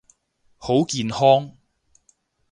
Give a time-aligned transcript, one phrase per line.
[0.57, 1.55] 好健康！